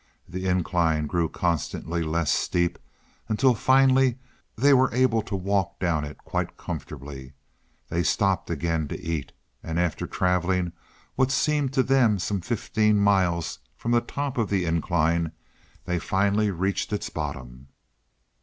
The 0.27 0.47
incline 0.47 1.05
grew 1.05 1.29
constantly 1.29 2.01
less 2.01 2.31
steep, 2.31 2.79
until 3.29 3.53
finally 3.53 4.17
they 4.55 4.73
were 4.73 4.91
able 4.95 5.21
to 5.21 5.35
walk 5.35 5.77
down 5.77 6.05
it 6.05 6.17
quite 6.23 6.57
comfortably. 6.57 7.33
They 7.87 8.01
stopped 8.01 8.49
again 8.49 8.87
to 8.87 8.99
eat, 8.99 9.31
and 9.61 9.79
after 9.79 10.07
traveling 10.07 10.73
what 11.13 11.29
seemed 11.29 11.71
to 11.73 11.83
them 11.83 12.17
some 12.17 12.41
fifteen 12.41 12.97
miles 12.97 13.59
from 13.77 13.91
the 13.91 14.01
top 14.01 14.39
of 14.39 14.49
the 14.49 14.65
incline 14.65 15.33
they 15.85 15.99
finally 15.99 16.49
reached 16.49 16.91
its 16.91 17.11
bottom. 17.11 17.67